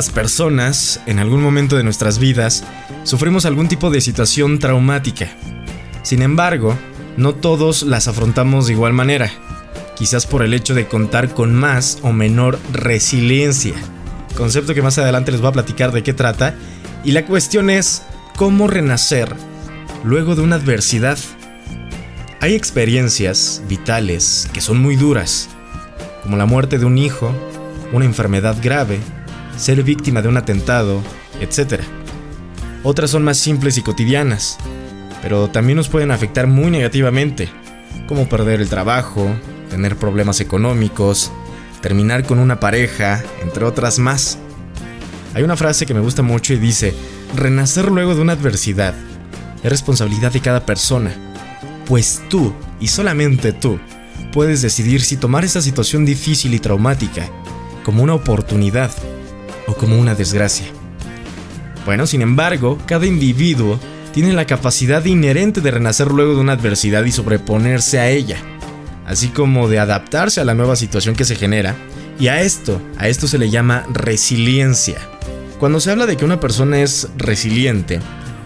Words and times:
las 0.00 0.08
personas, 0.08 0.98
en 1.04 1.18
algún 1.18 1.42
momento 1.42 1.76
de 1.76 1.82
nuestras 1.82 2.18
vidas, 2.18 2.64
sufrimos 3.02 3.44
algún 3.44 3.68
tipo 3.68 3.90
de 3.90 4.00
situación 4.00 4.58
traumática. 4.58 5.28
Sin 6.02 6.22
embargo, 6.22 6.74
no 7.18 7.34
todos 7.34 7.82
las 7.82 8.08
afrontamos 8.08 8.66
de 8.66 8.72
igual 8.72 8.94
manera, 8.94 9.30
quizás 9.98 10.24
por 10.24 10.42
el 10.42 10.54
hecho 10.54 10.74
de 10.74 10.88
contar 10.88 11.34
con 11.34 11.54
más 11.54 11.98
o 12.00 12.14
menor 12.14 12.58
resiliencia, 12.72 13.74
concepto 14.38 14.72
que 14.72 14.80
más 14.80 14.96
adelante 14.96 15.32
les 15.32 15.42
voy 15.42 15.50
a 15.50 15.52
platicar 15.52 15.92
de 15.92 16.02
qué 16.02 16.14
trata, 16.14 16.54
y 17.04 17.12
la 17.12 17.26
cuestión 17.26 17.68
es 17.68 18.00
cómo 18.36 18.68
renacer 18.68 19.30
luego 20.02 20.34
de 20.34 20.40
una 20.40 20.56
adversidad. 20.56 21.18
Hay 22.40 22.54
experiencias 22.54 23.60
vitales 23.68 24.48
que 24.54 24.62
son 24.62 24.80
muy 24.80 24.96
duras, 24.96 25.50
como 26.22 26.38
la 26.38 26.46
muerte 26.46 26.78
de 26.78 26.86
un 26.86 26.96
hijo, 26.96 27.34
una 27.92 28.06
enfermedad 28.06 28.56
grave, 28.62 28.98
ser 29.60 29.82
víctima 29.82 30.22
de 30.22 30.28
un 30.28 30.38
atentado, 30.38 31.02
etc. 31.40 31.82
Otras 32.82 33.10
son 33.10 33.22
más 33.22 33.36
simples 33.36 33.76
y 33.76 33.82
cotidianas, 33.82 34.56
pero 35.22 35.48
también 35.48 35.76
nos 35.76 35.88
pueden 35.88 36.10
afectar 36.10 36.46
muy 36.46 36.70
negativamente, 36.70 37.50
como 38.08 38.28
perder 38.28 38.62
el 38.62 38.70
trabajo, 38.70 39.28
tener 39.68 39.96
problemas 39.96 40.40
económicos, 40.40 41.30
terminar 41.82 42.24
con 42.24 42.38
una 42.38 42.58
pareja, 42.58 43.22
entre 43.42 43.64
otras 43.64 43.98
más. 43.98 44.38
Hay 45.34 45.42
una 45.42 45.56
frase 45.56 45.84
que 45.84 45.94
me 45.94 46.00
gusta 46.00 46.22
mucho 46.22 46.54
y 46.54 46.56
dice, 46.56 46.94
renacer 47.36 47.90
luego 47.90 48.14
de 48.14 48.22
una 48.22 48.32
adversidad 48.32 48.94
es 49.62 49.70
responsabilidad 49.70 50.32
de 50.32 50.40
cada 50.40 50.64
persona, 50.64 51.12
pues 51.84 52.22
tú, 52.30 52.54
y 52.80 52.88
solamente 52.88 53.52
tú, 53.52 53.78
puedes 54.32 54.62
decidir 54.62 55.02
si 55.02 55.18
tomar 55.18 55.44
esa 55.44 55.60
situación 55.60 56.06
difícil 56.06 56.54
y 56.54 56.60
traumática 56.60 57.28
como 57.84 58.02
una 58.02 58.14
oportunidad 58.14 58.90
o 59.70 59.74
como 59.74 59.98
una 59.98 60.14
desgracia. 60.14 60.66
Bueno, 61.86 62.06
sin 62.06 62.22
embargo, 62.22 62.78
cada 62.86 63.06
individuo 63.06 63.78
tiene 64.12 64.32
la 64.32 64.46
capacidad 64.46 65.04
inherente 65.04 65.60
de 65.60 65.70
renacer 65.70 66.08
luego 66.08 66.34
de 66.34 66.40
una 66.40 66.52
adversidad 66.52 67.04
y 67.04 67.12
sobreponerse 67.12 67.98
a 67.98 68.10
ella, 68.10 68.38
así 69.06 69.28
como 69.28 69.68
de 69.68 69.78
adaptarse 69.78 70.40
a 70.40 70.44
la 70.44 70.54
nueva 70.54 70.76
situación 70.76 71.14
que 71.14 71.24
se 71.24 71.36
genera, 71.36 71.76
y 72.18 72.28
a 72.28 72.42
esto, 72.42 72.82
a 72.98 73.08
esto 73.08 73.28
se 73.28 73.38
le 73.38 73.50
llama 73.50 73.86
resiliencia. 73.92 74.98
Cuando 75.58 75.80
se 75.80 75.90
habla 75.90 76.06
de 76.06 76.16
que 76.16 76.24
una 76.24 76.40
persona 76.40 76.80
es 76.80 77.08
resiliente, 77.16 78.00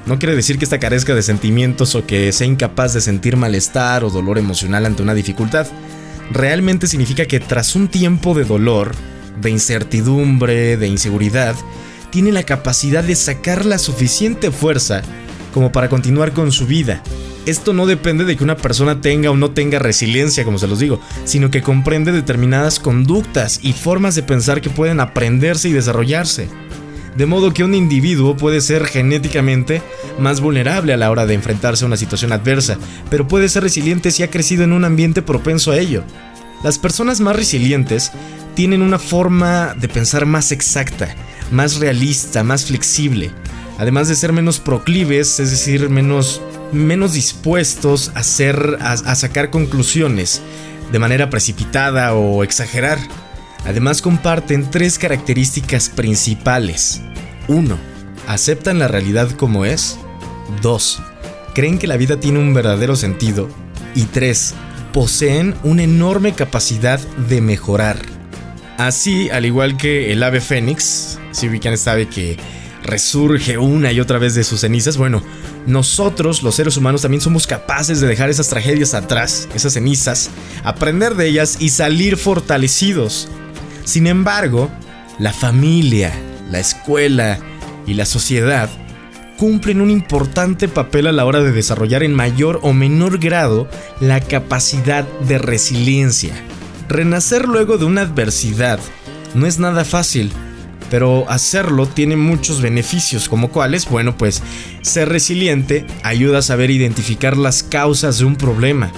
no 0.06 0.18
quiere 0.18 0.36
decir 0.36 0.58
que 0.58 0.64
esta 0.64 0.78
carezca 0.78 1.14
de 1.14 1.22
sentimientos 1.22 1.94
o 1.94 2.06
que 2.06 2.30
sea 2.32 2.46
incapaz 2.46 2.92
de 2.92 3.00
sentir 3.00 3.36
malestar 3.36 4.04
o 4.04 4.10
dolor 4.10 4.38
emocional 4.38 4.84
ante 4.84 5.02
una 5.02 5.14
dificultad. 5.14 5.66
Realmente 6.30 6.86
significa 6.86 7.24
que 7.26 7.40
tras 7.40 7.74
un 7.74 7.88
tiempo 7.88 8.34
de 8.34 8.44
dolor, 8.44 8.94
de 9.40 9.50
incertidumbre, 9.50 10.76
de 10.76 10.86
inseguridad, 10.86 11.54
tiene 12.10 12.32
la 12.32 12.44
capacidad 12.44 13.02
de 13.02 13.16
sacar 13.16 13.64
la 13.64 13.78
suficiente 13.78 14.50
fuerza 14.50 15.02
como 15.52 15.72
para 15.72 15.88
continuar 15.88 16.32
con 16.32 16.52
su 16.52 16.66
vida. 16.66 17.02
Esto 17.46 17.72
no 17.72 17.86
depende 17.86 18.24
de 18.24 18.36
que 18.36 18.44
una 18.44 18.56
persona 18.56 19.00
tenga 19.00 19.30
o 19.30 19.36
no 19.36 19.50
tenga 19.50 19.78
resiliencia, 19.78 20.44
como 20.44 20.58
se 20.58 20.66
los 20.66 20.78
digo, 20.78 21.00
sino 21.24 21.50
que 21.50 21.62
comprende 21.62 22.10
determinadas 22.10 22.78
conductas 22.78 23.60
y 23.62 23.72
formas 23.72 24.14
de 24.14 24.22
pensar 24.22 24.60
que 24.60 24.70
pueden 24.70 25.00
aprenderse 25.00 25.68
y 25.68 25.72
desarrollarse 25.72 26.48
de 27.16 27.26
modo 27.26 27.52
que 27.52 27.64
un 27.64 27.74
individuo 27.74 28.36
puede 28.36 28.60
ser 28.60 28.86
genéticamente 28.86 29.82
más 30.18 30.40
vulnerable 30.40 30.92
a 30.92 30.96
la 30.96 31.10
hora 31.10 31.26
de 31.26 31.34
enfrentarse 31.34 31.84
a 31.84 31.86
una 31.86 31.96
situación 31.96 32.32
adversa, 32.32 32.78
pero 33.10 33.28
puede 33.28 33.48
ser 33.48 33.62
resiliente 33.62 34.10
si 34.10 34.22
ha 34.22 34.30
crecido 34.30 34.64
en 34.64 34.72
un 34.72 34.84
ambiente 34.84 35.22
propenso 35.22 35.70
a 35.70 35.78
ello. 35.78 36.02
Las 36.62 36.78
personas 36.78 37.20
más 37.20 37.36
resilientes 37.36 38.12
tienen 38.54 38.82
una 38.82 38.98
forma 38.98 39.74
de 39.74 39.88
pensar 39.88 40.26
más 40.26 40.52
exacta, 40.52 41.14
más 41.50 41.76
realista, 41.76 42.42
más 42.44 42.66
flexible, 42.66 43.30
además 43.78 44.08
de 44.08 44.16
ser 44.16 44.32
menos 44.32 44.60
proclives, 44.60 45.40
es 45.40 45.50
decir, 45.50 45.88
menos, 45.90 46.40
menos 46.72 47.12
dispuestos 47.12 48.12
a, 48.14 48.20
hacer, 48.20 48.78
a 48.80 49.14
sacar 49.14 49.50
conclusiones 49.50 50.42
de 50.92 50.98
manera 50.98 51.30
precipitada 51.30 52.14
o 52.14 52.44
exagerar. 52.44 52.98
Además 53.64 54.02
comparten 54.02 54.70
tres 54.70 54.98
características 54.98 55.88
principales. 55.88 57.00
1. 57.48 57.76
Aceptan 58.28 58.78
la 58.78 58.88
realidad 58.88 59.30
como 59.32 59.64
es. 59.64 59.98
2. 60.62 61.02
Creen 61.54 61.78
que 61.78 61.86
la 61.86 61.96
vida 61.96 62.20
tiene 62.20 62.38
un 62.38 62.54
verdadero 62.54 62.96
sentido. 62.96 63.48
Y 63.94 64.04
3. 64.04 64.54
Poseen 64.92 65.54
una 65.62 65.82
enorme 65.82 66.32
capacidad 66.32 67.00
de 67.28 67.40
mejorar. 67.40 68.13
Así, 68.78 69.30
al 69.30 69.46
igual 69.46 69.76
que 69.76 70.12
el 70.12 70.22
ave 70.22 70.40
fénix, 70.40 71.18
si 71.30 71.48
ubican 71.48 71.72
esta 71.72 71.92
ave 71.92 72.08
que 72.08 72.36
resurge 72.82 73.56
una 73.56 73.92
y 73.92 74.00
otra 74.00 74.18
vez 74.18 74.34
de 74.34 74.44
sus 74.44 74.60
cenizas, 74.60 74.96
bueno, 74.96 75.22
nosotros 75.66 76.42
los 76.42 76.56
seres 76.56 76.76
humanos 76.76 77.02
también 77.02 77.20
somos 77.20 77.46
capaces 77.46 78.00
de 78.00 78.06
dejar 78.06 78.30
esas 78.30 78.48
tragedias 78.48 78.94
atrás, 78.94 79.48
esas 79.54 79.74
cenizas, 79.74 80.30
aprender 80.64 81.14
de 81.14 81.28
ellas 81.28 81.56
y 81.60 81.70
salir 81.70 82.16
fortalecidos. 82.16 83.28
Sin 83.84 84.06
embargo, 84.06 84.70
la 85.18 85.32
familia, 85.32 86.12
la 86.50 86.58
escuela 86.58 87.38
y 87.86 87.94
la 87.94 88.06
sociedad 88.06 88.68
cumplen 89.38 89.80
un 89.80 89.90
importante 89.90 90.68
papel 90.68 91.06
a 91.06 91.12
la 91.12 91.24
hora 91.24 91.42
de 91.42 91.52
desarrollar 91.52 92.02
en 92.02 92.14
mayor 92.14 92.60
o 92.62 92.72
menor 92.72 93.18
grado 93.18 93.68
la 94.00 94.20
capacidad 94.20 95.04
de 95.26 95.38
resiliencia. 95.38 96.34
Renacer 96.88 97.48
luego 97.48 97.78
de 97.78 97.86
una 97.86 98.02
adversidad 98.02 98.78
no 99.34 99.46
es 99.46 99.58
nada 99.58 99.84
fácil, 99.84 100.30
pero 100.90 101.28
hacerlo 101.30 101.86
tiene 101.86 102.14
muchos 102.14 102.60
beneficios, 102.60 103.28
como 103.28 103.50
cuáles, 103.50 103.88
bueno, 103.88 104.16
pues 104.16 104.42
ser 104.82 105.08
resiliente 105.08 105.86
ayuda 106.02 106.38
a 106.38 106.42
saber 106.42 106.70
identificar 106.70 107.36
las 107.36 107.62
causas 107.62 108.18
de 108.18 108.26
un 108.26 108.36
problema, 108.36 108.92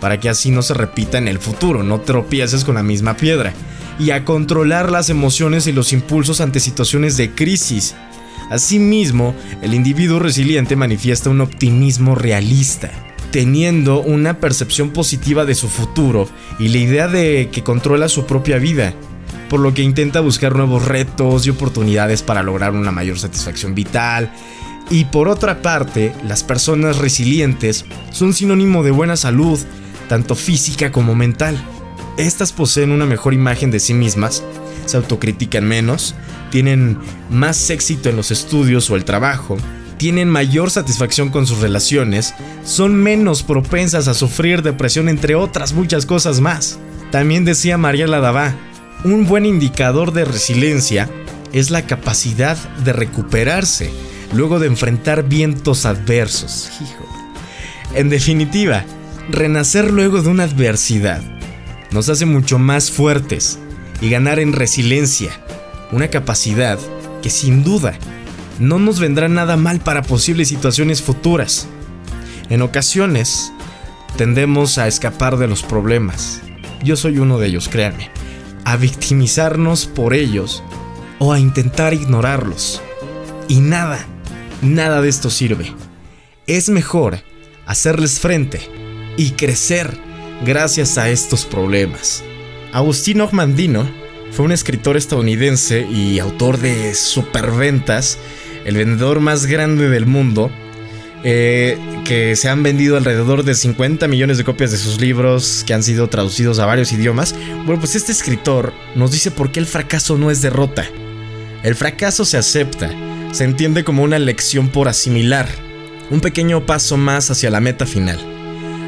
para 0.00 0.20
que 0.20 0.28
así 0.28 0.50
no 0.50 0.60
se 0.60 0.74
repita 0.74 1.16
en 1.16 1.28
el 1.28 1.38
futuro, 1.38 1.82
no 1.82 2.00
tropieces 2.00 2.62
con 2.62 2.74
la 2.74 2.82
misma 2.82 3.16
piedra 3.16 3.54
y 3.98 4.10
a 4.10 4.24
controlar 4.24 4.90
las 4.90 5.10
emociones 5.10 5.66
y 5.66 5.72
los 5.72 5.92
impulsos 5.92 6.40
ante 6.40 6.60
situaciones 6.60 7.16
de 7.16 7.30
crisis. 7.30 7.94
Asimismo, 8.50 9.34
el 9.62 9.74
individuo 9.74 10.18
resiliente 10.18 10.76
manifiesta 10.76 11.30
un 11.30 11.40
optimismo 11.40 12.14
realista, 12.14 12.90
teniendo 13.30 14.00
una 14.00 14.38
percepción 14.38 14.90
positiva 14.90 15.44
de 15.44 15.54
su 15.54 15.68
futuro 15.68 16.28
y 16.58 16.68
la 16.68 16.78
idea 16.78 17.08
de 17.08 17.48
que 17.52 17.62
controla 17.62 18.08
su 18.08 18.26
propia 18.26 18.58
vida, 18.58 18.94
por 19.48 19.60
lo 19.60 19.74
que 19.74 19.82
intenta 19.82 20.20
buscar 20.20 20.54
nuevos 20.54 20.84
retos 20.84 21.46
y 21.46 21.50
oportunidades 21.50 22.22
para 22.22 22.42
lograr 22.42 22.72
una 22.72 22.90
mayor 22.90 23.18
satisfacción 23.18 23.74
vital. 23.74 24.32
Y 24.90 25.04
por 25.06 25.28
otra 25.28 25.62
parte, 25.62 26.12
las 26.26 26.42
personas 26.42 26.98
resilientes 26.98 27.84
son 28.10 28.34
sinónimo 28.34 28.82
de 28.82 28.90
buena 28.90 29.16
salud, 29.16 29.58
tanto 30.08 30.34
física 30.34 30.90
como 30.90 31.14
mental. 31.14 31.62
Estas 32.16 32.52
poseen 32.52 32.90
una 32.90 33.06
mejor 33.06 33.32
imagen 33.32 33.70
de 33.70 33.80
sí 33.80 33.94
mismas, 33.94 34.42
se 34.86 34.96
autocritican 34.96 35.64
menos, 35.64 36.16
tienen 36.50 36.98
más 37.30 37.70
éxito 37.70 38.08
en 38.08 38.16
los 38.16 38.32
estudios 38.32 38.90
o 38.90 38.96
el 38.96 39.04
trabajo, 39.04 39.56
tienen 40.00 40.30
mayor 40.30 40.70
satisfacción 40.70 41.28
con 41.28 41.46
sus 41.46 41.58
relaciones, 41.58 42.32
son 42.64 42.94
menos 42.94 43.42
propensas 43.42 44.08
a 44.08 44.14
sufrir 44.14 44.62
depresión 44.62 45.10
entre 45.10 45.34
otras 45.34 45.74
muchas 45.74 46.06
cosas 46.06 46.40
más. 46.40 46.78
También 47.10 47.44
decía 47.44 47.76
María 47.76 48.06
Ladavá, 48.06 48.54
un 49.04 49.26
buen 49.26 49.44
indicador 49.44 50.14
de 50.14 50.24
resiliencia 50.24 51.10
es 51.52 51.70
la 51.70 51.82
capacidad 51.82 52.56
de 52.78 52.94
recuperarse 52.94 53.92
luego 54.32 54.58
de 54.58 54.68
enfrentar 54.68 55.28
vientos 55.28 55.84
adversos. 55.84 56.70
En 57.94 58.08
definitiva, 58.08 58.86
renacer 59.28 59.90
luego 59.90 60.22
de 60.22 60.30
una 60.30 60.44
adversidad 60.44 61.20
nos 61.90 62.08
hace 62.08 62.24
mucho 62.24 62.58
más 62.58 62.90
fuertes 62.90 63.58
y 64.00 64.08
ganar 64.08 64.38
en 64.38 64.54
resiliencia, 64.54 65.30
una 65.92 66.08
capacidad 66.08 66.78
que 67.20 67.28
sin 67.28 67.62
duda 67.64 67.98
no 68.58 68.78
nos 68.78 69.00
vendrá 69.00 69.28
nada 69.28 69.56
mal 69.56 69.80
para 69.80 70.02
posibles 70.02 70.48
situaciones 70.48 71.02
futuras. 71.02 71.68
En 72.48 72.62
ocasiones 72.62 73.52
tendemos 74.16 74.78
a 74.78 74.88
escapar 74.88 75.36
de 75.36 75.46
los 75.46 75.62
problemas. 75.62 76.40
Yo 76.82 76.96
soy 76.96 77.18
uno 77.18 77.38
de 77.38 77.48
ellos, 77.48 77.68
créanme. 77.68 78.10
A 78.64 78.76
victimizarnos 78.76 79.86
por 79.86 80.14
ellos 80.14 80.62
o 81.18 81.32
a 81.32 81.38
intentar 81.38 81.94
ignorarlos. 81.94 82.82
Y 83.48 83.60
nada, 83.60 84.06
nada 84.62 85.00
de 85.00 85.08
esto 85.08 85.30
sirve. 85.30 85.72
Es 86.46 86.68
mejor 86.68 87.20
hacerles 87.66 88.20
frente 88.20 88.60
y 89.16 89.30
crecer 89.32 89.96
gracias 90.44 90.98
a 90.98 91.08
estos 91.10 91.44
problemas. 91.44 92.24
Agustín 92.72 93.20
Ogmandino 93.20 93.88
fue 94.32 94.44
un 94.44 94.52
escritor 94.52 94.96
estadounidense 94.96 95.86
y 95.90 96.18
autor 96.18 96.58
de 96.58 96.94
superventas, 96.94 98.18
el 98.64 98.76
vendedor 98.76 99.20
más 99.20 99.46
grande 99.46 99.88
del 99.88 100.06
mundo, 100.06 100.50
eh, 101.22 101.78
que 102.04 102.34
se 102.34 102.48
han 102.48 102.62
vendido 102.62 102.96
alrededor 102.96 103.42
de 103.44 103.54
50 103.54 104.08
millones 104.08 104.38
de 104.38 104.44
copias 104.44 104.70
de 104.70 104.78
sus 104.78 105.00
libros 105.00 105.64
que 105.66 105.74
han 105.74 105.82
sido 105.82 106.08
traducidos 106.08 106.58
a 106.58 106.66
varios 106.66 106.92
idiomas. 106.92 107.34
Bueno, 107.66 107.78
pues 107.80 107.94
este 107.94 108.12
escritor 108.12 108.72
nos 108.94 109.12
dice 109.12 109.30
por 109.30 109.52
qué 109.52 109.60
el 109.60 109.66
fracaso 109.66 110.16
no 110.16 110.30
es 110.30 110.40
derrota. 110.40 110.86
El 111.62 111.74
fracaso 111.74 112.24
se 112.24 112.38
acepta, 112.38 112.90
se 113.32 113.44
entiende 113.44 113.84
como 113.84 114.02
una 114.02 114.18
lección 114.18 114.68
por 114.68 114.88
asimilar, 114.88 115.46
un 116.10 116.20
pequeño 116.20 116.64
paso 116.64 116.96
más 116.96 117.30
hacia 117.30 117.50
la 117.50 117.60
meta 117.60 117.84
final. 117.84 118.18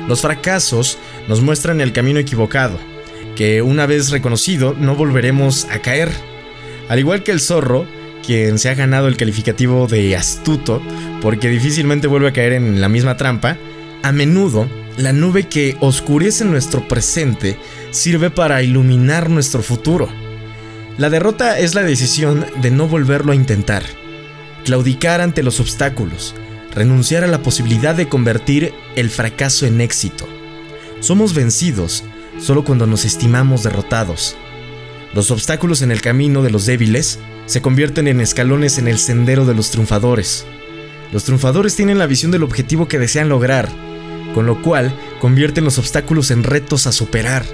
Los 0.08 0.22
fracasos 0.22 0.98
nos 1.28 1.42
muestran 1.42 1.80
el 1.80 1.92
camino 1.92 2.19
equivocado, 2.19 2.78
que 3.36 3.62
una 3.62 3.86
vez 3.86 4.10
reconocido 4.10 4.74
no 4.78 4.96
volveremos 4.96 5.66
a 5.66 5.80
caer. 5.80 6.10
Al 6.88 6.98
igual 6.98 7.22
que 7.22 7.30
el 7.30 7.40
zorro, 7.40 7.86
quien 8.24 8.58
se 8.58 8.69
ha 8.69 8.74
ganado 8.74 9.08
el 9.08 9.16
calificativo 9.16 9.86
de 9.86 10.16
astuto 10.16 10.82
porque 11.20 11.48
difícilmente 11.48 12.06
vuelve 12.06 12.28
a 12.28 12.32
caer 12.32 12.52
en 12.54 12.80
la 12.80 12.88
misma 12.88 13.16
trampa, 13.16 13.56
a 14.02 14.12
menudo 14.12 14.69
la 14.96 15.12
nube 15.12 15.48
que 15.48 15.76
oscurece 15.80 16.44
nuestro 16.44 16.86
presente 16.86 17.58
sirve 17.90 18.30
para 18.30 18.62
iluminar 18.62 19.30
nuestro 19.30 19.62
futuro. 19.62 20.08
La 20.98 21.08
derrota 21.08 21.58
es 21.58 21.74
la 21.74 21.82
decisión 21.82 22.44
de 22.60 22.70
no 22.70 22.86
volverlo 22.86 23.32
a 23.32 23.36
intentar, 23.36 23.82
claudicar 24.64 25.20
ante 25.20 25.42
los 25.42 25.60
obstáculos, 25.60 26.34
renunciar 26.74 27.24
a 27.24 27.28
la 27.28 27.42
posibilidad 27.42 27.94
de 27.94 28.08
convertir 28.08 28.72
el 28.96 29.08
fracaso 29.08 29.66
en 29.66 29.80
éxito. 29.80 30.28
Somos 31.00 31.34
vencidos 31.34 32.04
solo 32.38 32.64
cuando 32.64 32.86
nos 32.86 33.04
estimamos 33.04 33.62
derrotados. 33.62 34.36
Los 35.14 35.31
obstáculos 35.31 35.82
en 35.82 35.91
el 35.91 36.00
camino 36.00 36.43
de 36.43 36.50
los 36.50 36.64
débiles 36.64 37.19
se 37.44 37.61
convierten 37.61 38.09
en 38.09 38.20
escalones 38.20 38.79
en 38.79 38.88
el 38.88 38.99
sendero 38.99 39.44
de 39.44 39.55
los 39.55 39.70
triunfadores. 39.70 40.47
Los 41.12 41.25
triunfadores 41.25 41.76
tienen 41.76 41.99
la 41.99 42.06
visión 42.06 42.31
del 42.31 42.43
objetivo 42.43 42.88
que 42.88 42.99
desean 42.99 43.29
lograr, 43.29 43.69
con 44.35 44.47
lo 44.47 44.62
cual 44.62 44.94
convierten 45.20 45.64
los 45.64 45.79
obstáculos 45.79 46.31
en 46.31 46.44
retos 46.44 46.87
a 46.87 46.93
superar, 46.93 47.44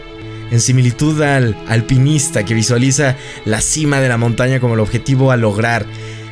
en 0.52 0.60
similitud 0.60 1.20
al 1.20 1.56
alpinista 1.66 2.44
que 2.44 2.55
visualiza 2.55 3.16
la 3.44 3.61
cima 3.61 4.00
de 4.00 4.08
la 4.08 4.19
montaña 4.19 4.61
como 4.61 4.75
el 4.75 4.81
objetivo 4.81 5.32
a 5.32 5.37
lograr, 5.37 5.84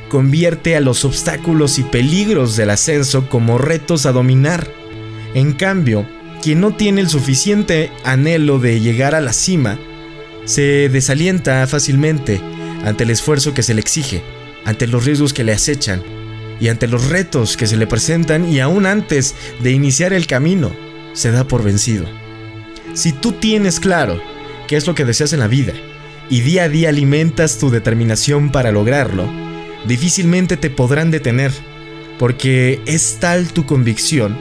convierte 0.08 0.76
a 0.76 0.80
los 0.80 1.04
obstáculos 1.04 1.80
y 1.80 1.82
peligros 1.82 2.56
del 2.56 2.70
ascenso 2.70 3.28
como 3.28 3.58
retos 3.58 4.06
a 4.06 4.12
dominar. 4.12 4.70
En 5.34 5.52
cambio, 5.52 6.06
quien 6.40 6.60
no 6.60 6.76
tiene 6.76 7.00
el 7.00 7.08
suficiente 7.08 7.90
anhelo 8.04 8.60
de 8.60 8.80
llegar 8.80 9.16
a 9.16 9.20
la 9.20 9.32
cima, 9.32 9.76
se 10.46 10.88
desalienta 10.88 11.66
fácilmente 11.66 12.40
ante 12.84 13.04
el 13.04 13.10
esfuerzo 13.10 13.52
que 13.52 13.62
se 13.62 13.74
le 13.74 13.80
exige, 13.80 14.22
ante 14.64 14.86
los 14.86 15.04
riesgos 15.04 15.34
que 15.34 15.44
le 15.44 15.52
acechan 15.52 16.02
y 16.60 16.68
ante 16.68 16.86
los 16.86 17.08
retos 17.08 17.56
que 17.56 17.66
se 17.66 17.76
le 17.76 17.86
presentan 17.86 18.48
y 18.50 18.60
aún 18.60 18.86
antes 18.86 19.34
de 19.60 19.72
iniciar 19.72 20.12
el 20.12 20.26
camino, 20.26 20.74
se 21.12 21.30
da 21.30 21.46
por 21.46 21.62
vencido. 21.62 22.06
Si 22.94 23.12
tú 23.12 23.32
tienes 23.32 23.80
claro 23.80 24.22
qué 24.68 24.76
es 24.76 24.86
lo 24.86 24.94
que 24.94 25.04
deseas 25.04 25.32
en 25.32 25.40
la 25.40 25.48
vida 25.48 25.72
y 26.30 26.40
día 26.40 26.64
a 26.64 26.68
día 26.68 26.88
alimentas 26.88 27.58
tu 27.58 27.68
determinación 27.68 28.50
para 28.50 28.72
lograrlo, 28.72 29.28
difícilmente 29.86 30.56
te 30.56 30.70
podrán 30.70 31.10
detener, 31.10 31.52
porque 32.18 32.80
es 32.86 33.18
tal 33.20 33.52
tu 33.52 33.66
convicción 33.66 34.38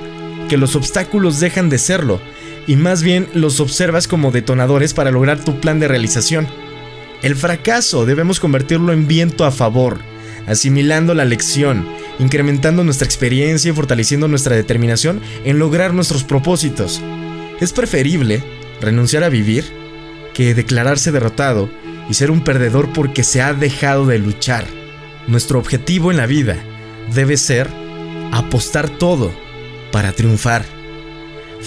que 0.48 0.58
los 0.58 0.76
obstáculos 0.76 1.40
dejan 1.40 1.70
de 1.70 1.80
serlo 1.80 2.22
y 2.68 2.76
más 2.76 3.04
bien 3.04 3.28
los 3.34 3.60
observas 3.60 4.08
como 4.08 4.32
detonadores 4.32 4.94
para 4.94 5.12
lograr 5.12 5.44
tu 5.44 5.60
plan 5.60 5.80
de 5.80 5.88
realización. 5.88 6.48
El 7.22 7.36
fracaso 7.36 8.06
debemos 8.06 8.40
convertirlo 8.40 8.94
en 8.94 9.08
viento 9.08 9.46
a 9.46 9.52
favor, 9.52 10.00
asimilando 10.48 11.14
la 11.14 11.26
lección, 11.26 11.88
incrementando 12.20 12.84
nuestra 12.84 13.06
experiencia 13.06 13.72
y 13.72 13.74
fortaleciendo 13.74 14.28
nuestra 14.28 14.56
determinación 14.56 15.22
en 15.44 15.60
lograr 15.60 15.94
nuestros 15.94 16.24
propósitos. 16.24 17.02
Es 17.60 17.74
preferible 17.74 18.44
renunciar 18.82 19.24
a 19.24 19.30
vivir 19.30 19.66
que 20.34 20.54
declararse 20.54 21.12
derrotado 21.12 21.70
y 22.10 22.14
ser 22.14 22.30
un 22.30 22.42
perdedor 22.42 22.92
porque 22.94 23.24
se 23.24 23.42
ha 23.42 23.54
dejado 23.54 24.06
de 24.06 24.20
luchar. 24.20 24.66
Nuestro 25.28 25.58
objetivo 25.58 26.12
en 26.12 26.18
la 26.18 26.28
vida 26.28 26.58
debe 27.14 27.38
ser 27.38 27.70
apostar 28.32 28.90
todo 28.90 29.34
para 29.92 30.12
triunfar. 30.12 30.66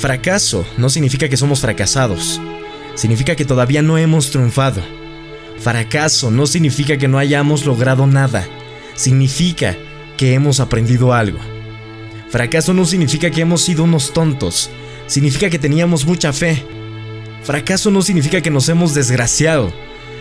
Fracaso 0.00 0.64
no 0.76 0.90
significa 0.90 1.28
que 1.28 1.36
somos 1.36 1.60
fracasados, 1.60 2.40
significa 2.94 3.34
que 3.34 3.44
todavía 3.44 3.82
no 3.82 3.98
hemos 3.98 4.30
triunfado. 4.30 4.80
Fracaso 5.58 6.30
no 6.30 6.46
significa 6.46 6.96
que 6.96 7.08
no 7.08 7.18
hayamos 7.18 7.66
logrado 7.66 8.06
nada, 8.06 8.46
significa 8.94 9.76
que 10.16 10.34
hemos 10.34 10.60
aprendido 10.60 11.12
algo. 11.12 11.40
Fracaso 12.30 12.72
no 12.74 12.84
significa 12.84 13.30
que 13.32 13.40
hemos 13.40 13.62
sido 13.62 13.82
unos 13.82 14.12
tontos, 14.12 14.70
significa 15.08 15.50
que 15.50 15.58
teníamos 15.58 16.06
mucha 16.06 16.32
fe. 16.32 16.64
Fracaso 17.42 17.90
no 17.90 18.00
significa 18.00 18.40
que 18.40 18.52
nos 18.52 18.68
hemos 18.68 18.94
desgraciado, 18.94 19.72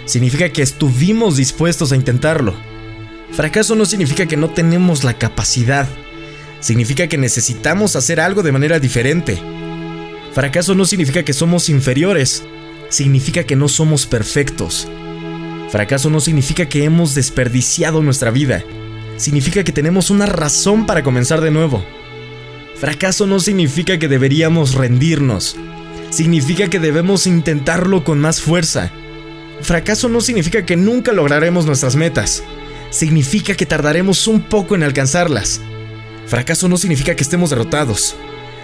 significa 0.06 0.50
que 0.50 0.64
estuvimos 0.64 1.38
dispuestos 1.38 1.92
a 1.92 1.96
intentarlo. 1.96 2.56
Fracaso 3.32 3.76
no 3.76 3.86
significa 3.86 4.26
que 4.26 4.38
no 4.38 4.50
tenemos 4.50 5.04
la 5.04 5.14
capacidad, 5.14 5.88
significa 6.62 7.08
que 7.08 7.20
necesitamos 7.20 7.96
hacer 7.96 8.20
algo 8.20 8.42
de 8.42 8.52
manera 8.52 8.80
diferente. 8.80 9.40
Fracaso 10.38 10.76
no 10.76 10.86
significa 10.86 11.24
que 11.24 11.34
somos 11.34 11.68
inferiores, 11.68 12.44
significa 12.90 13.44
que 13.46 13.56
no 13.56 13.68
somos 13.68 14.06
perfectos. 14.06 14.88
Fracaso 15.72 16.12
no 16.12 16.20
significa 16.20 16.70
que 16.70 16.84
hemos 16.84 17.16
desperdiciado 17.16 18.04
nuestra 18.04 18.30
vida, 18.30 18.64
significa 19.18 19.64
que 19.64 19.72
tenemos 19.72 20.12
una 20.12 20.28
razón 20.28 20.86
para 20.86 21.02
comenzar 21.02 21.42
de 21.42 21.50
nuevo. 21.50 21.84
Fracaso 22.76 23.26
no 23.26 23.40
significa 23.40 23.98
que 23.98 24.08
deberíamos 24.08 24.76
rendirnos, 24.76 25.56
significa 26.12 26.70
que 26.70 26.80
debemos 26.80 27.26
intentarlo 27.26 28.04
con 28.04 28.20
más 28.20 28.40
fuerza. 28.40 28.92
Fracaso 29.62 30.08
no 30.08 30.22
significa 30.22 30.68
que 30.68 30.76
nunca 30.76 31.14
lograremos 31.14 31.66
nuestras 31.66 31.96
metas, 31.96 32.44
significa 32.92 33.56
que 33.56 33.66
tardaremos 33.66 34.28
un 34.28 34.42
poco 34.42 34.76
en 34.76 34.84
alcanzarlas. 34.84 35.62
Fracaso 36.28 36.70
no 36.70 36.78
significa 36.78 37.16
que 37.16 37.24
estemos 37.24 37.50
derrotados, 37.50 38.16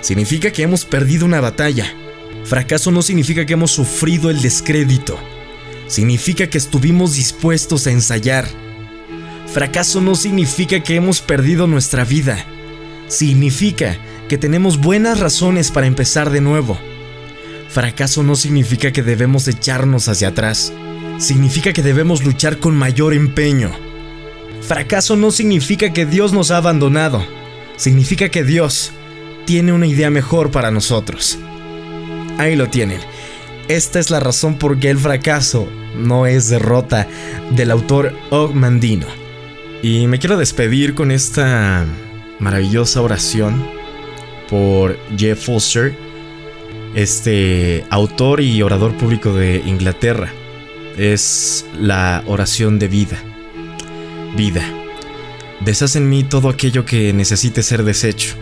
significa 0.03 0.51
que 0.51 0.61
hemos 0.61 0.85
perdido 0.85 1.25
una 1.25 1.41
batalla. 1.41 1.91
Fracaso 2.44 2.91
no 2.91 3.01
significa 3.01 3.45
que 3.45 3.53
hemos 3.53 3.71
sufrido 3.71 4.29
el 4.29 4.41
descrédito. 4.41 5.17
Significa 5.88 6.47
que 6.47 6.57
estuvimos 6.57 7.15
dispuestos 7.15 7.88
a 7.88 7.91
ensayar. 7.91 8.45
Fracaso 9.47 10.01
no 10.01 10.15
significa 10.15 10.81
que 10.81 10.95
hemos 10.95 11.21
perdido 11.21 11.67
nuestra 11.67 12.03
vida. 12.03 12.45
Significa 13.07 13.97
que 14.27 14.38
tenemos 14.38 14.77
buenas 14.79 15.19
razones 15.19 15.71
para 15.71 15.88
empezar 15.88 16.29
de 16.29 16.41
nuevo. 16.41 16.77
Fracaso 17.69 18.23
no 18.23 18.35
significa 18.35 18.91
que 18.91 19.03
debemos 19.03 19.47
echarnos 19.47 20.09
hacia 20.09 20.29
atrás. 20.29 20.73
Significa 21.17 21.72
que 21.72 21.81
debemos 21.81 22.24
luchar 22.24 22.57
con 22.57 22.75
mayor 22.75 23.13
empeño. 23.13 23.72
Fracaso 24.62 25.15
no 25.15 25.31
significa 25.31 25.93
que 25.93 26.05
Dios 26.05 26.33
nos 26.33 26.51
ha 26.51 26.57
abandonado. 26.57 27.25
Significa 27.77 28.29
que 28.29 28.43
Dios 28.43 28.91
tiene 29.45 29.73
una 29.73 29.88
idea 29.88 30.09
mejor 30.09 30.51
para 30.51 30.71
nosotros. 30.71 31.38
Ahí 32.38 32.55
lo 32.55 32.69
tienen. 32.69 33.00
Esta 33.67 34.00
es 34.00 34.09
la 34.09 34.19
razón 34.19 34.57
por 34.57 34.79
qué 34.79 34.89
el 34.89 34.97
fracaso 34.97 35.67
no 35.95 36.25
es 36.25 36.50
derrota 36.50 37.07
del 37.51 37.71
autor 37.71 38.13
Og 38.29 38.53
Mandino. 38.53 39.05
Y 39.81 40.07
me 40.07 40.19
quiero 40.19 40.38
despedir 40.38 40.95
con 40.95 41.12
esta 41.12 41.85
maravillosa 42.39 43.01
oración 43.01 43.65
por 44.50 44.97
Jeff 45.17 45.45
Foster, 45.45 45.95
este 46.95 47.85
autor 47.89 48.41
y 48.41 48.62
orador 48.62 48.93
público 48.97 49.33
de 49.33 49.62
Inglaterra. 49.65 50.31
Es 50.97 51.65
la 51.79 52.23
oración 52.27 52.79
de 52.79 52.88
vida. 52.88 53.17
Vida. 54.35 54.63
Deshaz 55.62 55.95
en 55.95 56.09
mí 56.09 56.23
todo 56.23 56.50
aquello 56.50 56.85
que 56.85 57.13
necesite 57.13 57.63
ser 57.63 57.83
deshecho 57.83 58.35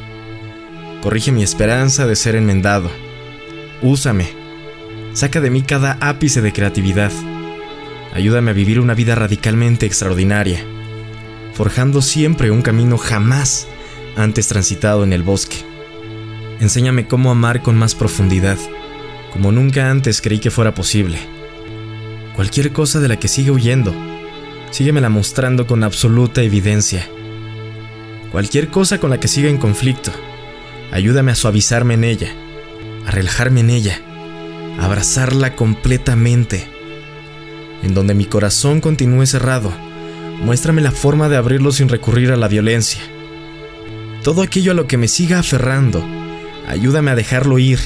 Corrige 1.02 1.32
mi 1.32 1.42
esperanza 1.42 2.06
de 2.06 2.16
ser 2.16 2.36
enmendado. 2.36 2.92
Úsame. 3.82 4.30
Saca 5.14 5.42
de 5.42 5.50
mí 5.50 5.64
cada 5.64 5.98
ápice 6.00 6.42
de 6.42 6.54
creatividad. 6.54 7.12
Ayúdame 8.14 8.52
a 8.52 8.54
vivir 8.54 8.80
una 8.80 8.94
vida 8.94 9.16
radicalmente 9.16 9.88
extraordinaria, 9.88 10.64
forjando 11.54 12.04
siempre 12.04 12.52
un 12.52 12.62
camino 12.62 13.00
jamás 13.00 13.68
antes 14.16 14.48
transitado 14.48 15.04
en 15.04 15.12
el 15.12 15.24
bosque. 15.24 15.58
Enséñame 16.60 17.08
cómo 17.08 17.32
amar 17.32 17.64
con 17.64 17.76
más 17.78 17.96
profundidad, 17.96 18.60
como 19.34 19.52
nunca 19.52 19.90
antes 19.90 20.22
creí 20.22 20.40
que 20.40 20.52
fuera 20.52 20.76
posible. 20.76 21.18
Cualquier 22.36 22.72
cosa 22.74 23.00
de 23.00 23.08
la 23.08 23.18
que 23.18 23.28
siga 23.28 23.54
huyendo, 23.54 23.94
síguemela 24.70 25.10
mostrando 25.10 25.66
con 25.66 25.84
absoluta 25.84 26.44
evidencia. 26.44 27.08
Cualquier 28.32 28.68
cosa 28.68 29.00
con 29.00 29.10
la 29.10 29.20
que 29.20 29.28
siga 29.28 29.50
en 29.50 29.58
conflicto, 29.58 30.12
Ayúdame 30.92 31.32
a 31.32 31.36
suavizarme 31.36 31.94
en 31.94 32.04
ella, 32.04 32.34
a 33.06 33.12
relajarme 33.12 33.62
en 33.62 33.70
ella, 33.70 34.02
a 34.80 34.86
abrazarla 34.86 35.56
completamente. 35.56 36.68
En 37.84 37.94
donde 37.94 38.14
mi 38.14 38.26
corazón 38.26 38.82
continúe 38.82 39.26
cerrado, 39.26 39.72
muéstrame 40.44 40.82
la 40.82 40.92
forma 40.92 41.30
de 41.30 41.38
abrirlo 41.38 41.72
sin 41.72 41.90
recurrir 41.90 42.32
a 42.32 42.38
la 42.38 42.48
violencia. 42.48 43.02
Todo 44.24 44.42
aquello 44.42 44.74
a 44.74 44.76
lo 44.76 44.88
que 44.88 44.98
me 44.98 45.08
siga 45.08 45.40
aferrando, 45.40 46.06
ayúdame 46.68 47.12
a 47.12 47.16
dejarlo 47.16 47.58
ir. 47.58 47.80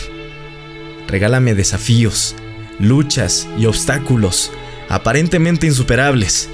Regálame 1.07 1.53
desafíos, 1.53 2.35
luchas 2.79 3.47
y 3.57 3.67
obstáculos 3.67 4.51
aparentemente 4.89 5.67
insuperables, 5.67 6.49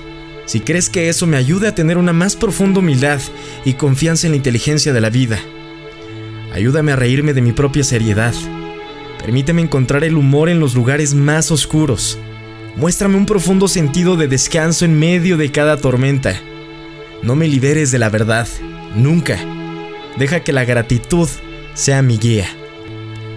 Si 0.45 0.59
crees 0.59 0.89
que 0.89 1.07
eso 1.07 1.27
me 1.27 1.37
ayude 1.37 1.67
a 1.67 1.75
tener 1.75 1.97
una 1.97 2.11
más 2.11 2.35
profunda 2.35 2.79
humildad 2.79 3.21
y 3.63 3.73
confianza 3.73 4.27
en 4.27 4.33
la 4.33 4.37
inteligencia 4.37 4.91
de 4.91 4.99
la 4.99 5.09
vida. 5.09 5.39
Ayúdame 6.53 6.91
a 6.91 6.95
reírme 6.95 7.33
de 7.33 7.41
mi 7.41 7.53
propia 7.53 7.83
seriedad. 7.83 8.33
Permíteme 9.19 9.61
encontrar 9.61 10.03
el 10.03 10.17
humor 10.17 10.49
en 10.49 10.59
los 10.59 10.75
lugares 10.75 11.13
más 11.13 11.51
oscuros. 11.51 12.19
Muéstrame 12.75 13.17
un 13.17 13.25
profundo 13.25 13.67
sentido 13.67 14.15
de 14.15 14.27
descanso 14.27 14.85
en 14.85 14.97
medio 14.97 15.37
de 15.37 15.51
cada 15.51 15.77
tormenta. 15.77 16.39
No 17.21 17.35
me 17.35 17.47
liberes 17.47 17.91
de 17.91 17.99
la 17.99 18.09
verdad, 18.09 18.47
nunca. 18.95 19.37
Deja 20.17 20.41
que 20.41 20.53
la 20.53 20.65
gratitud 20.65 21.29
sea 21.73 22.01
mi 22.01 22.17
guía. 22.17 22.47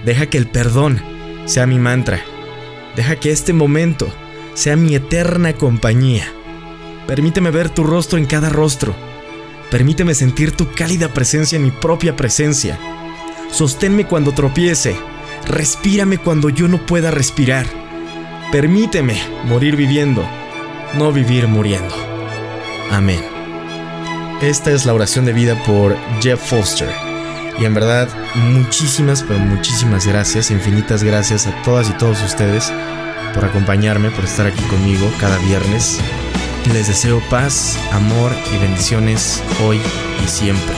Deja 0.04 0.26
que 0.26 0.38
el 0.38 0.46
perdón 0.46 1.00
sea 1.44 1.66
mi 1.66 1.78
mantra. 1.78 2.20
Deja 2.96 3.16
que 3.16 3.30
este 3.30 3.52
momento 3.52 4.12
sea 4.54 4.76
mi 4.76 4.94
eterna 4.94 5.52
compañía. 5.52 6.24
Permíteme 7.06 7.50
ver 7.50 7.68
tu 7.68 7.84
rostro 7.84 8.18
en 8.18 8.26
cada 8.26 8.48
rostro. 8.48 8.94
Permíteme 9.70 10.14
sentir 10.14 10.52
tu 10.52 10.72
cálida 10.72 11.08
presencia 11.08 11.56
en 11.56 11.64
mi 11.64 11.70
propia 11.70 12.16
presencia. 12.16 12.78
Sosténme 13.54 14.04
cuando 14.04 14.32
tropiece. 14.32 14.96
Respírame 15.46 16.18
cuando 16.18 16.48
yo 16.48 16.66
no 16.66 16.84
pueda 16.84 17.12
respirar. 17.12 17.66
Permíteme 18.50 19.16
morir 19.44 19.76
viviendo, 19.76 20.26
no 20.94 21.12
vivir 21.12 21.46
muriendo. 21.46 21.94
Amén. 22.90 23.20
Esta 24.42 24.72
es 24.72 24.86
la 24.86 24.92
oración 24.92 25.24
de 25.24 25.34
vida 25.34 25.54
por 25.62 25.96
Jeff 26.20 26.40
Foster. 26.40 26.90
Y 27.56 27.64
en 27.64 27.74
verdad, 27.74 28.08
muchísimas, 28.34 29.24
muchísimas 29.24 30.04
gracias, 30.04 30.50
infinitas 30.50 31.04
gracias 31.04 31.46
a 31.46 31.62
todas 31.62 31.88
y 31.88 31.92
todos 31.92 32.20
ustedes 32.24 32.72
por 33.34 33.44
acompañarme, 33.44 34.10
por 34.10 34.24
estar 34.24 34.48
aquí 34.48 34.64
conmigo 34.64 35.08
cada 35.20 35.38
viernes. 35.38 36.00
Les 36.72 36.88
deseo 36.88 37.22
paz, 37.30 37.78
amor 37.92 38.32
y 38.52 38.58
bendiciones 38.58 39.40
hoy 39.62 39.80
y 40.24 40.28
siempre. 40.28 40.74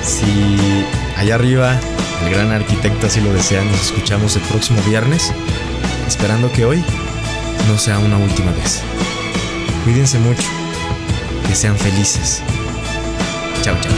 Si 0.00 0.84
allá 1.22 1.36
arriba 1.36 1.78
el 2.24 2.34
gran 2.34 2.50
arquitecto 2.50 3.06
así 3.06 3.20
lo 3.20 3.32
desea, 3.32 3.62
nos 3.64 3.80
escuchamos 3.80 4.34
el 4.34 4.42
próximo 4.42 4.82
viernes, 4.82 5.32
esperando 6.06 6.50
que 6.52 6.64
hoy 6.64 6.84
no 7.68 7.78
sea 7.78 7.98
una 7.98 8.16
última 8.16 8.50
vez. 8.52 8.82
Cuídense 9.84 10.18
mucho, 10.18 10.42
que 11.46 11.54
sean 11.54 11.76
felices. 11.76 12.42
Chao, 13.62 13.76
chao. 13.80 13.92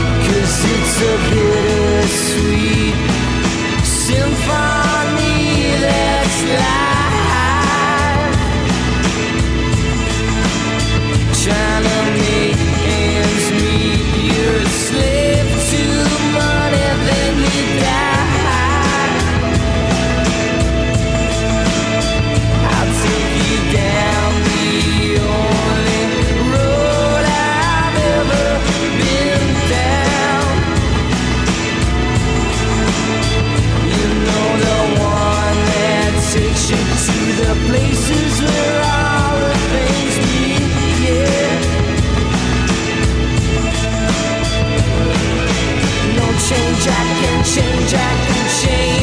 jack 47.95 48.29
and 48.29 48.49
chain. 48.59 48.94